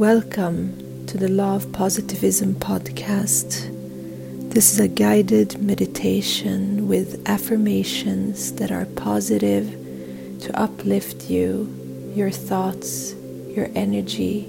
[0.00, 3.68] Welcome to the Law of Positivism podcast.
[4.50, 9.68] This is a guided meditation with affirmations that are positive
[10.40, 11.68] to uplift you,
[12.14, 13.12] your thoughts,
[13.54, 14.48] your energy,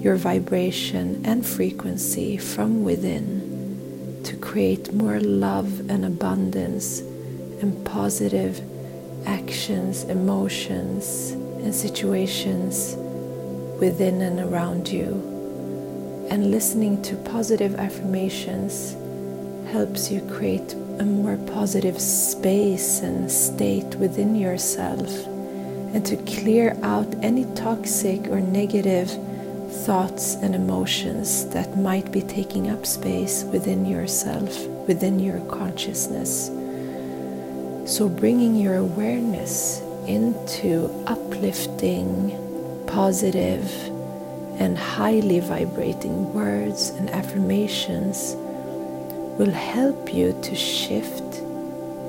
[0.00, 8.60] your vibration and frequency from within to create more love and abundance and positive
[9.26, 12.96] actions, emotions, and situations
[13.78, 16.26] within and around you.
[16.30, 18.96] And listening to positive affirmations
[19.70, 25.26] helps you create a more positive space and state within yourself
[25.94, 29.10] and to clear out any toxic or negative
[29.84, 36.48] thoughts and emotions that might be taking up space within yourself, within your consciousness.
[37.86, 42.47] So, bringing your awareness into uplifting
[42.88, 43.70] positive
[44.58, 48.34] and highly vibrating words and affirmations
[49.38, 51.42] will help you to shift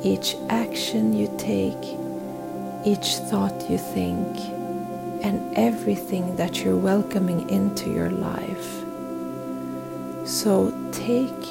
[0.03, 1.83] each action you take,
[2.85, 4.37] each thought you think,
[5.23, 8.69] and everything that you're welcoming into your life.
[10.25, 11.43] So take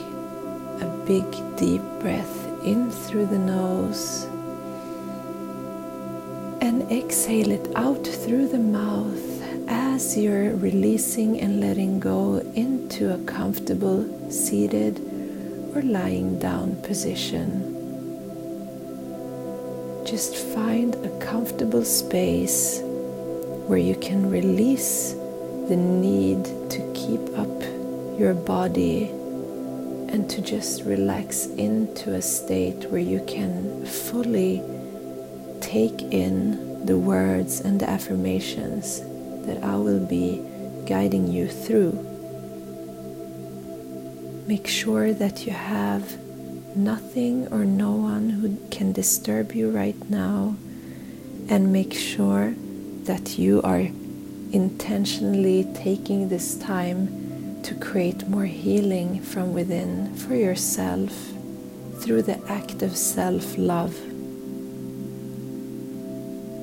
[0.80, 1.26] a big
[1.56, 4.26] deep breath in through the nose
[6.60, 13.18] and exhale it out through the mouth as you're releasing and letting go into a
[13.24, 14.98] comfortable seated
[15.74, 17.74] or lying down position.
[20.04, 22.80] Just find a comfortable space
[23.68, 25.12] where you can release
[25.68, 27.62] the need to keep up
[28.18, 29.10] your body
[30.08, 34.62] and to just relax into a state where you can fully
[35.69, 39.03] take in the words and the affirmations
[39.44, 40.42] that I will be
[40.87, 41.92] guiding you through.
[44.47, 46.04] Make sure that you have
[46.75, 50.56] nothing or no one who can disturb you right now,
[51.50, 52.54] and make sure
[53.04, 53.91] that you are
[54.53, 61.12] intentionally taking this time to create more healing from within for yourself
[62.00, 64.07] through the act of self love.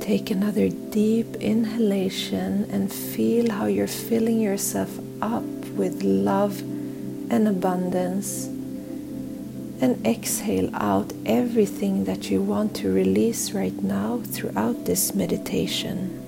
[0.05, 5.43] Take another deep inhalation and feel how you're filling yourself up
[5.73, 6.59] with love
[7.31, 8.45] and abundance.
[9.81, 16.22] And exhale out everything that you want to release right now throughout this meditation.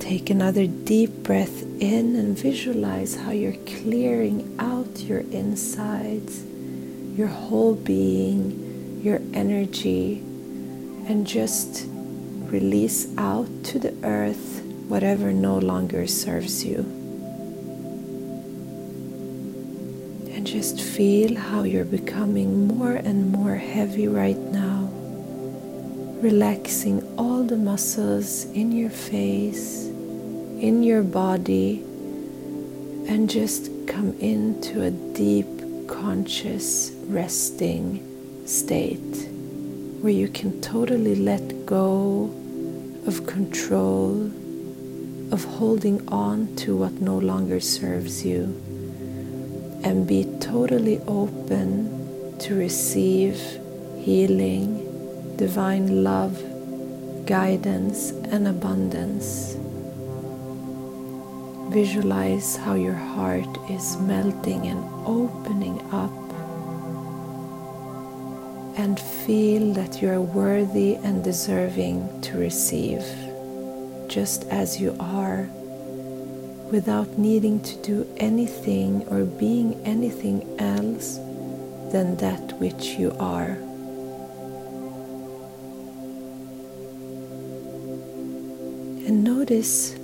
[0.00, 6.42] Take another deep breath in and visualize how you're clearing out your insides,
[7.18, 10.24] your whole being, your energy
[11.08, 11.86] and just
[12.52, 16.80] release out to the earth whatever no longer serves you.
[20.34, 24.90] And just feel how you're becoming more and more heavy right now,
[26.20, 31.80] relaxing all the muscles in your face, in your body,
[33.08, 35.48] and just come into a deep,
[35.88, 38.04] conscious, resting
[38.44, 39.37] state
[40.00, 42.32] where you can totally let go
[43.06, 44.30] of control,
[45.32, 48.44] of holding on to what no longer serves you,
[49.82, 53.40] and be totally open to receive
[53.98, 56.36] healing, divine love,
[57.26, 59.56] guidance, and abundance.
[61.72, 66.27] Visualize how your heart is melting and opening up
[68.78, 73.04] and feel that you are worthy and deserving to receive
[74.06, 75.48] just as you are
[76.70, 81.16] without needing to do anything or being anything else
[81.90, 83.58] than that which you are.
[89.08, 89.96] And notice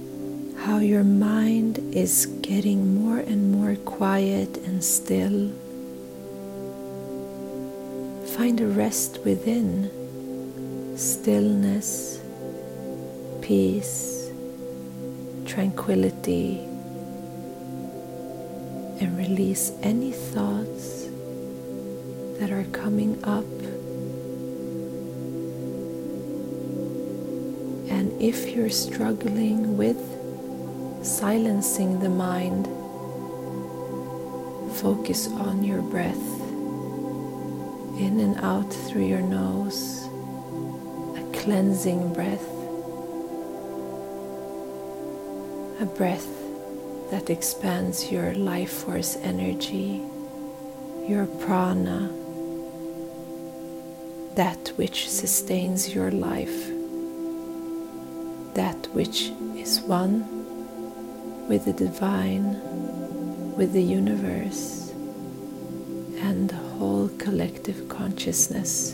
[0.65, 5.53] how your mind is getting more and more quiet and still
[8.37, 9.89] Find a rest within,
[10.97, 12.21] stillness,
[13.41, 14.29] peace,
[15.47, 16.59] tranquility,
[18.99, 21.07] and release any thoughts
[22.41, 23.45] that are coming up.
[27.89, 30.03] And if you're struggling with
[31.07, 32.67] silencing the mind,
[34.75, 36.44] focus on your breath
[37.99, 40.08] in and out through your nose,
[41.17, 42.55] a cleansing breath.
[45.81, 46.29] a breath
[47.11, 50.00] that expands your life force energy,
[51.06, 52.11] your prana,
[54.35, 56.69] that which sustains your life,
[58.55, 60.25] that which is one
[61.49, 62.61] with the divine,
[63.56, 64.84] with the universe,
[67.25, 68.93] collective consciousness.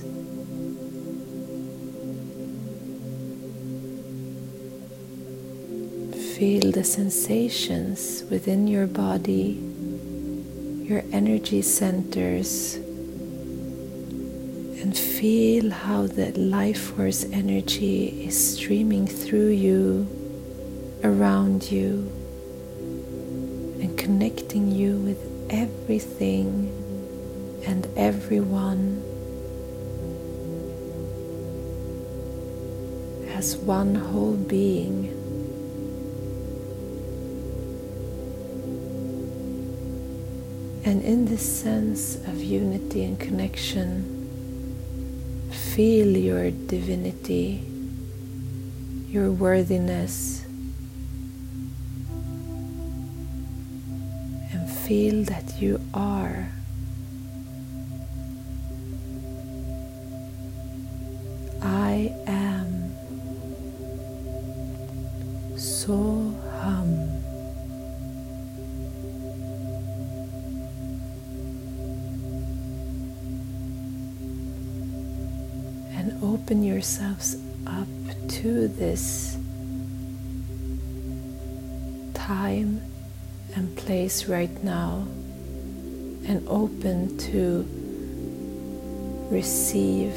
[6.37, 9.59] Feel the sensations within your body,
[10.88, 12.77] your energy centers,
[14.81, 20.06] and feel how the life force energy is streaming through you,
[21.03, 22.09] around you,
[23.83, 25.19] and connecting you with
[25.50, 26.80] everything
[27.67, 29.03] and everyone
[33.41, 35.17] as one whole being.
[40.85, 44.21] And in this sense of unity and connection,
[45.51, 47.62] feel your divinity,
[49.09, 50.45] your worthiness,
[54.53, 56.49] and feel that you are.
[76.50, 77.87] Open yourselves up
[78.26, 79.37] to this
[82.12, 82.82] time
[83.55, 85.06] and place right now
[86.26, 87.64] and open to
[89.31, 90.12] receive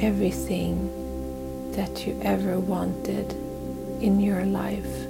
[0.00, 3.32] everything that you ever wanted
[4.00, 5.03] in your life.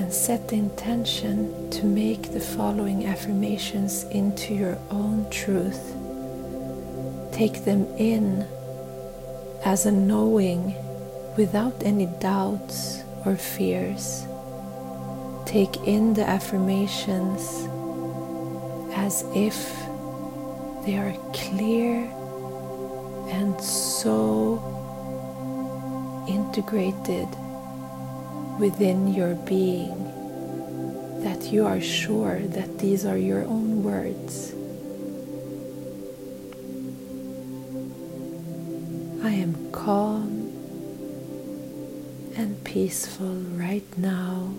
[0.00, 5.94] And set the intention to make the following affirmations into your own truth.
[7.32, 8.46] Take them in
[9.62, 10.74] as a knowing
[11.36, 14.24] without any doubts or fears.
[15.44, 17.68] Take in the affirmations
[18.96, 19.58] as if
[20.86, 22.10] they are clear
[23.28, 24.56] and so
[26.26, 27.28] integrated
[28.60, 29.96] within your being
[31.24, 34.52] that you are sure that these are your own words.
[39.24, 40.52] I am calm
[42.36, 44.52] and peaceful right now.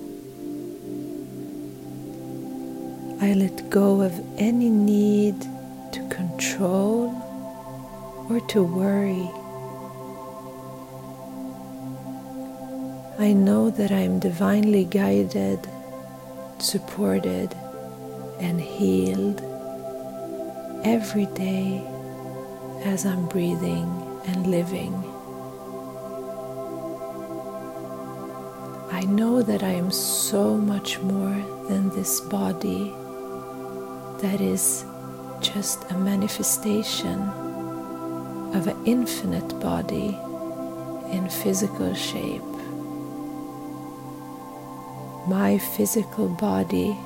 [3.21, 5.39] I let go of any need
[5.93, 7.13] to control
[8.29, 9.29] or to worry.
[13.21, 15.59] I know that I am divinely guided,
[16.57, 17.53] supported,
[18.39, 19.39] and healed
[20.83, 21.83] every day
[22.83, 23.85] as I'm breathing
[24.25, 24.95] and living.
[28.91, 32.91] I know that I am so much more than this body
[34.23, 34.83] that is
[35.41, 37.19] just a manifestation
[38.55, 40.17] of an infinite body
[41.15, 42.41] in physical shape.
[45.27, 46.97] My physical body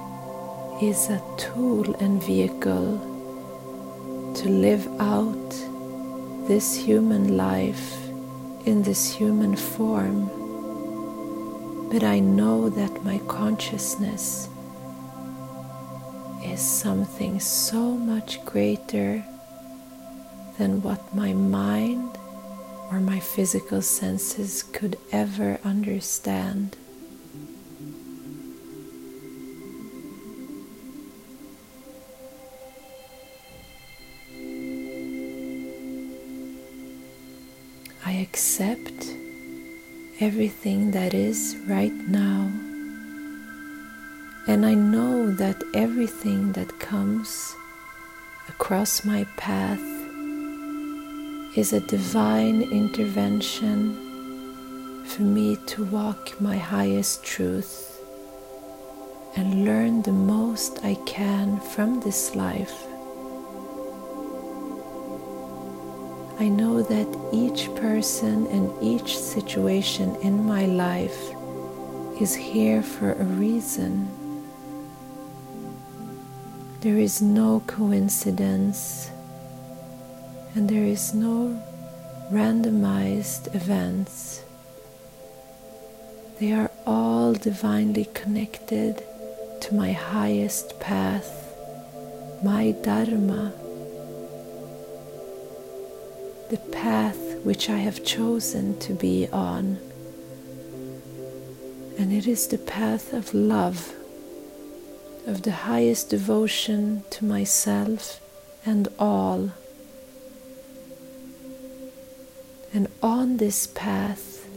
[0.82, 2.98] is a tool and vehicle
[4.36, 5.50] to live out
[6.48, 7.98] this human life
[8.66, 10.30] in this human form.
[11.90, 14.48] But I know that my consciousness
[16.42, 19.26] is something so much greater
[20.58, 22.18] than what my mind
[22.92, 26.78] or my physical senses could ever understand.
[38.36, 39.16] Accept
[40.20, 42.52] everything that is right now.
[44.46, 47.56] And I know that everything that comes
[48.50, 49.88] across my path
[51.56, 53.96] is a divine intervention
[55.06, 58.02] for me to walk my highest truth
[59.38, 62.85] and learn the most I can from this life.
[66.40, 71.32] I know that each person and each situation in my life
[72.20, 74.10] is here for a reason.
[76.82, 79.10] There is no coincidence
[80.56, 81.62] And there is no
[82.32, 84.42] randomized events.
[86.40, 89.04] They are all divinely connected
[89.62, 91.54] to my highest path,
[92.42, 93.52] my Dharma,
[96.50, 99.80] the path which I have chosen to be on.
[101.98, 103.94] And it is the path of love,
[105.26, 108.20] of the highest devotion to myself
[108.66, 109.52] and all.
[112.74, 114.48] And on this path,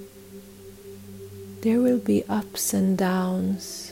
[1.63, 3.88] there will be ups and downs.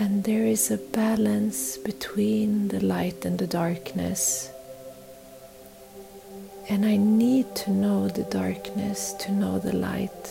[0.00, 4.50] And there is a balance between the light and the darkness.
[6.70, 10.24] And I need to know the darkness to know the light.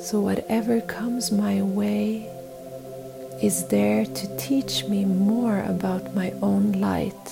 [0.00, 2.30] So, whatever comes my way,
[3.42, 7.26] is there to teach me more about my own light.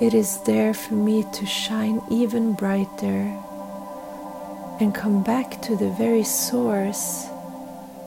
[0.00, 3.38] It is there for me to shine even brighter
[4.80, 7.28] and come back to the very source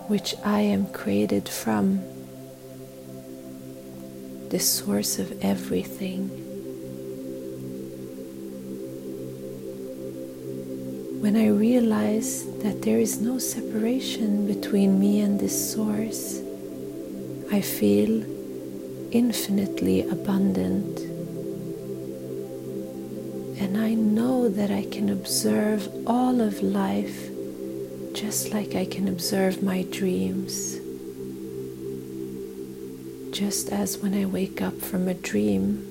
[0.08, 2.02] which I am created from,
[4.50, 6.30] the source of everything.
[11.22, 16.42] When I realize that there is no separation between me and this source,
[17.52, 18.24] I feel
[19.12, 21.00] infinitely abundant.
[23.60, 27.33] And I know that I can observe all of life
[28.13, 30.79] just like I can observe my dreams.
[33.32, 35.89] Just as when I wake up from a dream,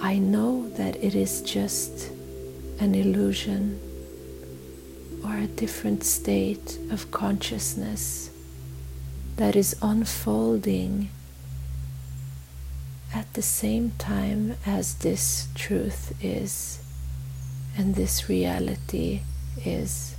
[0.00, 2.10] I know that it is just
[2.78, 3.80] an illusion
[5.24, 8.30] or a different state of consciousness
[9.36, 11.08] that is unfolding
[13.14, 16.80] at the same time as this truth is
[17.76, 19.22] and this reality
[19.64, 20.17] is.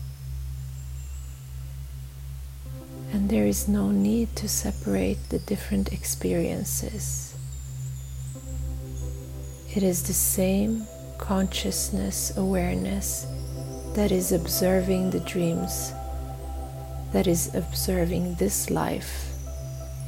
[3.30, 7.36] There is no need to separate the different experiences.
[9.76, 10.88] It is the same
[11.20, 13.28] consciousness awareness
[13.94, 15.94] that is observing the dreams,
[17.14, 19.32] that is observing this life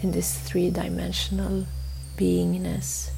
[0.01, 1.67] in this three dimensional
[2.17, 3.11] beingness.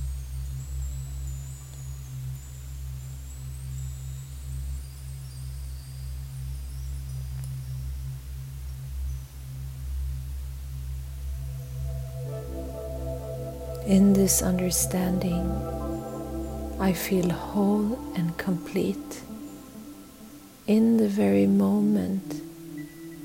[13.93, 15.45] In this understanding,
[16.79, 19.21] I feel whole and complete
[20.65, 22.41] in the very moment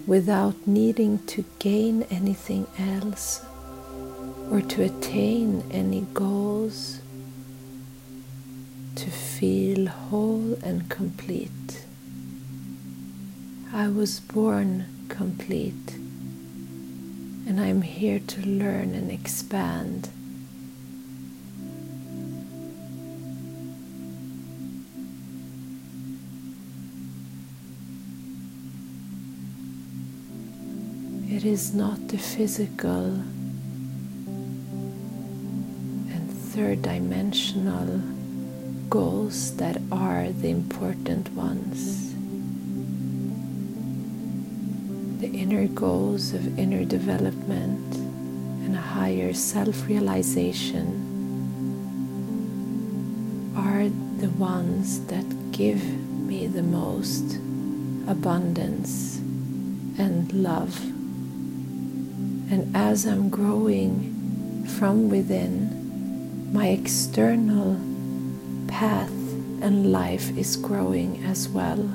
[0.06, 3.42] without needing to gain anything else
[4.50, 7.00] or to attain any goals,
[8.96, 11.86] to feel whole and complete.
[13.72, 15.94] I was born complete
[17.46, 20.10] and I'm here to learn and expand.
[31.38, 33.22] It is not the physical
[36.10, 38.02] and third dimensional
[38.90, 42.12] goals that are the important ones.
[45.20, 47.94] The inner goals of inner development
[48.64, 50.88] and a higher self realization
[53.56, 55.84] are the ones that give
[56.18, 57.36] me the most
[58.08, 59.18] abundance
[59.98, 60.97] and love.
[62.50, 67.78] And as I'm growing from within, my external
[68.68, 69.12] path
[69.60, 71.90] and life is growing as well.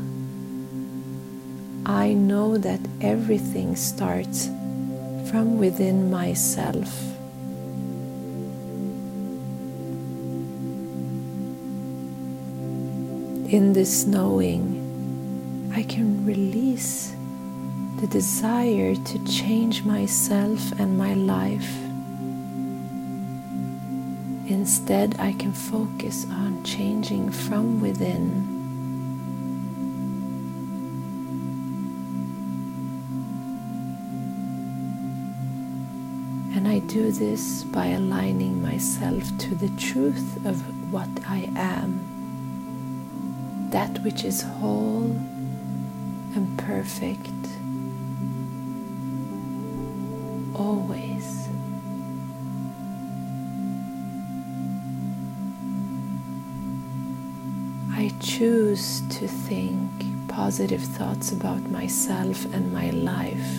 [1.86, 4.46] I know that everything starts
[5.30, 7.02] from within myself.
[13.50, 17.14] In this knowing, I can release
[18.04, 21.74] the desire to change myself and my life.
[24.46, 28.52] Instead, I can focus on changing from within.
[36.58, 42.02] And I do this by aligning myself to the truth of what I am,
[43.72, 45.04] that which is whole
[46.36, 47.30] and perfect
[50.64, 51.50] always.
[57.92, 59.90] I choose to think
[60.28, 63.52] positive thoughts about myself and my life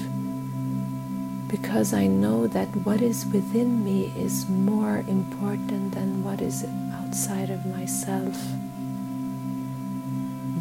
[1.55, 7.51] because I know that what is within me is more important than what is outside
[7.51, 8.37] of myself.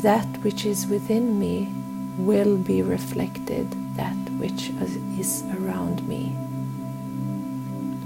[0.08, 1.74] That which is within me
[2.18, 4.70] will be reflected, that which
[5.18, 5.83] is around.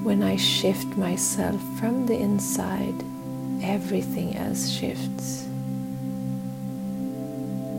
[0.08, 2.96] When I shift myself from the inside,
[3.62, 5.44] everything else shifts.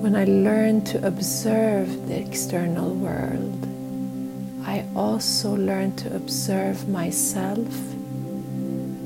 [0.03, 3.67] When I learn to observe the external world,
[4.63, 7.73] I also learn to observe myself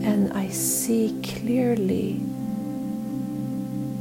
[0.02, 2.18] and I see clearly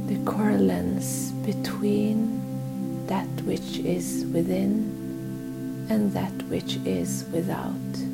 [0.08, 8.11] the correlance between that which is within and that which is without.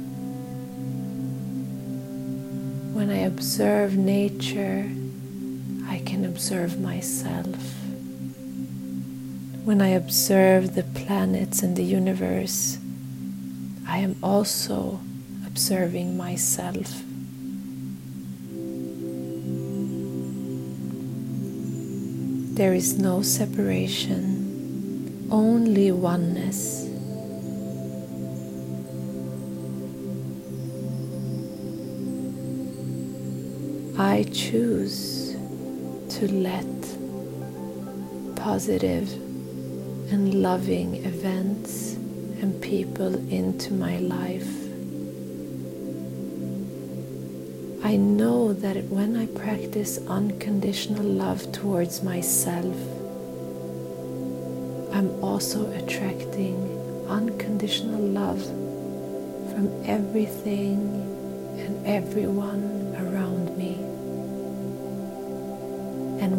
[2.98, 4.90] When I observe nature,
[5.86, 7.54] I can observe myself.
[9.64, 12.76] When I observe the planets and the universe,
[13.86, 14.98] I am also
[15.46, 17.04] observing myself.
[22.56, 26.77] There is no separation, only oneness.
[34.08, 35.36] I choose
[36.16, 36.64] to let
[38.36, 39.12] positive
[40.10, 41.92] and loving events
[42.40, 44.50] and people into my life.
[47.84, 52.76] I know that when I practice unconditional love towards myself,
[54.90, 56.56] I'm also attracting
[57.08, 58.42] unconditional love
[59.52, 60.80] from everything
[61.58, 62.67] and everyone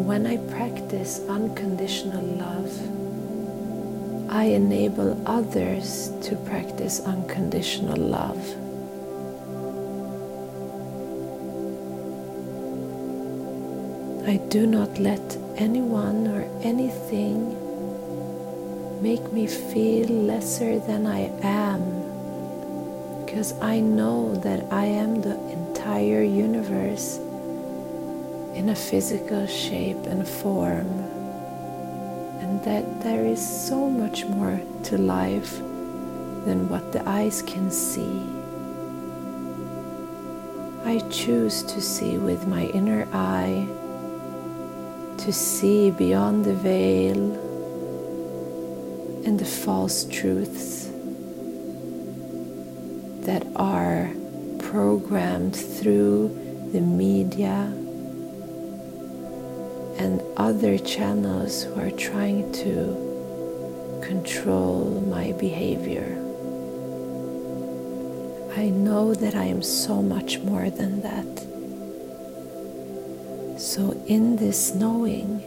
[0.00, 2.72] And when I practice unconditional love,
[4.32, 8.40] I enable others to practice unconditional love.
[14.26, 17.52] I do not let anyone or anything
[19.02, 21.82] make me feel lesser than I am
[23.26, 27.20] because I know that I am the entire universe
[28.54, 30.88] in a physical shape and form,
[32.40, 35.58] and that there is so much more to life
[36.44, 38.22] than what the eyes can see.
[40.84, 43.66] I choose to see with my inner eye,
[45.18, 47.34] to see beyond the veil
[49.26, 50.86] and the false truths
[53.26, 54.10] that are
[54.58, 56.28] programmed through
[56.72, 57.70] the media
[60.00, 62.96] and other channels who are trying to
[64.02, 66.16] control my behavior.
[68.56, 71.32] I know that I am so much more than that.
[73.60, 75.44] So, in this knowing,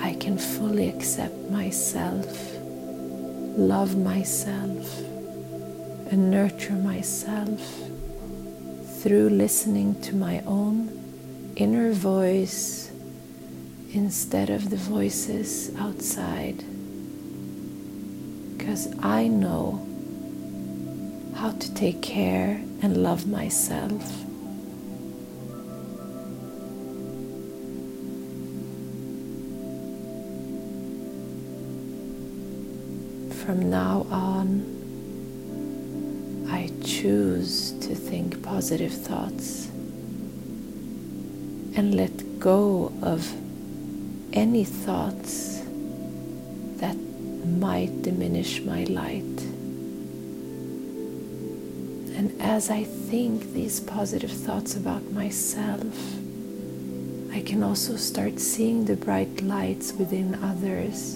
[0.00, 2.26] I can fully accept myself,
[3.58, 4.86] love myself,
[6.10, 7.60] and nurture myself
[9.02, 10.88] through listening to my own
[11.56, 12.90] inner voice
[13.94, 16.64] instead of the voices outside.
[18.56, 19.86] Because I know
[21.36, 24.02] how to take care and love myself.
[33.44, 34.64] From now on,
[36.50, 39.66] I choose to think positive thoughts
[41.76, 43.43] and let go of
[44.34, 45.60] any thoughts
[46.78, 46.96] that
[47.46, 49.22] might diminish my light.
[52.16, 55.86] And as I think these positive thoughts about myself,
[57.32, 61.14] I can also start seeing the bright lights within others.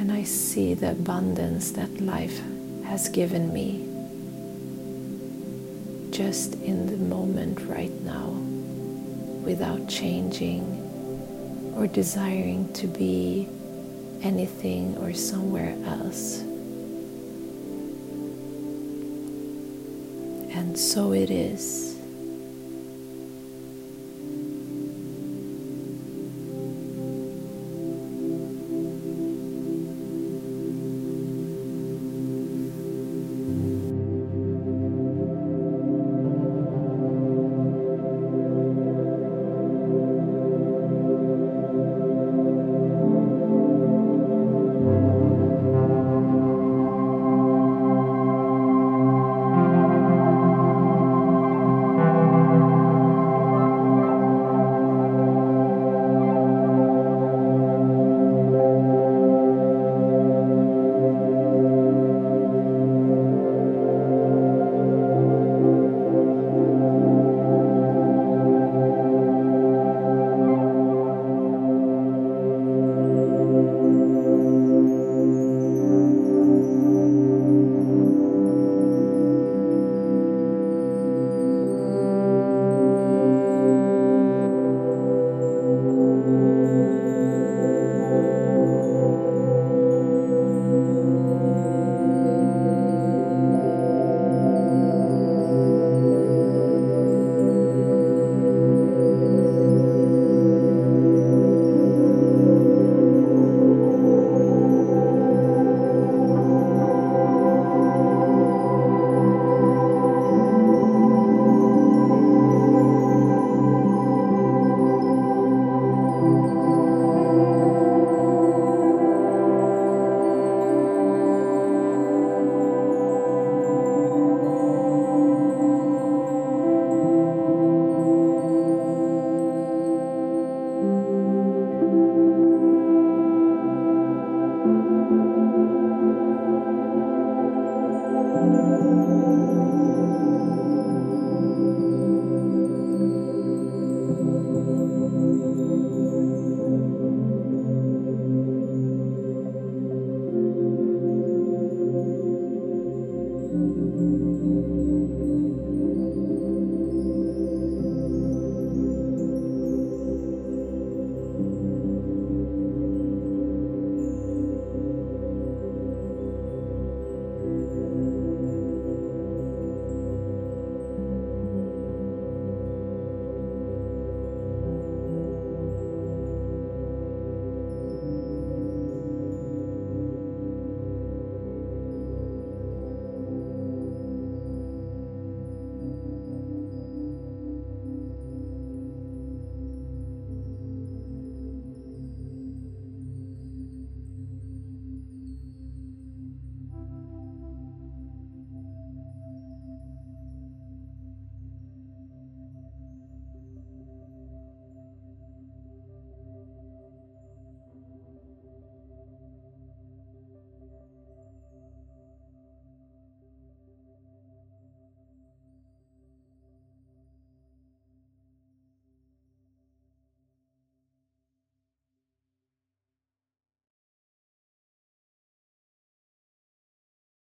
[0.00, 2.40] And I see the abundance that life
[2.84, 3.90] has given me
[6.10, 8.30] just in the moment right now
[9.44, 10.83] without changing
[11.76, 13.48] or desiring to be
[14.22, 16.40] anything or somewhere else.
[20.56, 21.93] And so it is.